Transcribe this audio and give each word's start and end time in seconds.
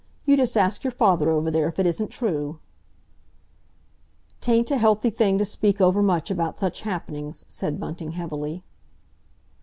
"You 0.25 0.35
just 0.35 0.57
ask 0.57 0.83
your 0.83 0.89
father 0.89 1.29
over 1.29 1.51
there 1.51 1.67
if 1.67 1.77
it 1.77 1.85
isn't 1.85 2.07
true." 2.09 2.57
"'Tain't 4.39 4.71
a 4.71 4.77
healthy 4.79 5.11
thing 5.11 5.37
to 5.37 5.45
speak 5.45 5.79
overmuch 5.79 6.31
about 6.31 6.57
such 6.57 6.81
happenings," 6.81 7.45
said 7.47 7.79
Bunting 7.79 8.13
heavily. 8.13 8.63